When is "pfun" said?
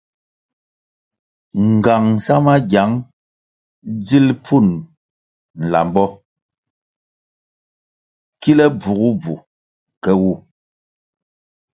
4.43-4.67